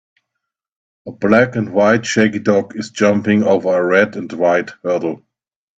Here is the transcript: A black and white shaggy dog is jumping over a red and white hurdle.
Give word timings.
A 1.05 1.11
black 1.11 1.55
and 1.55 1.71
white 1.73 2.07
shaggy 2.07 2.39
dog 2.39 2.75
is 2.75 2.89
jumping 2.89 3.43
over 3.43 3.69
a 3.77 3.85
red 3.85 4.15
and 4.15 4.31
white 4.33 4.71
hurdle. 4.81 5.21